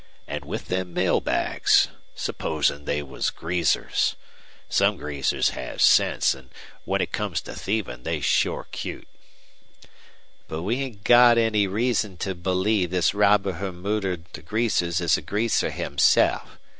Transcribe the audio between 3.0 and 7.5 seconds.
was greasers? Some greasers has sense, an' when it comes